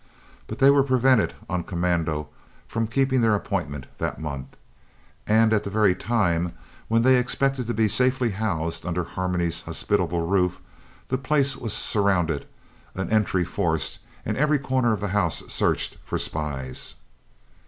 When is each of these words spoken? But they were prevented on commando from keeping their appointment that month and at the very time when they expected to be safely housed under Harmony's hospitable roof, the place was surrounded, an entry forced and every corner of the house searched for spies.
But 0.47 0.57
they 0.57 0.71
were 0.71 0.81
prevented 0.81 1.35
on 1.47 1.63
commando 1.63 2.27
from 2.67 2.87
keeping 2.87 3.21
their 3.21 3.35
appointment 3.35 3.85
that 3.99 4.19
month 4.19 4.57
and 5.27 5.53
at 5.53 5.63
the 5.63 5.69
very 5.69 5.93
time 5.93 6.53
when 6.87 7.03
they 7.03 7.17
expected 7.19 7.67
to 7.67 7.73
be 7.75 7.87
safely 7.87 8.31
housed 8.31 8.83
under 8.83 9.03
Harmony's 9.03 9.61
hospitable 9.61 10.25
roof, 10.25 10.59
the 11.09 11.19
place 11.19 11.55
was 11.55 11.73
surrounded, 11.73 12.47
an 12.95 13.11
entry 13.11 13.43
forced 13.45 13.99
and 14.25 14.37
every 14.37 14.57
corner 14.57 14.91
of 14.91 15.01
the 15.01 15.09
house 15.09 15.43
searched 15.53 15.97
for 16.03 16.17
spies. 16.17 16.95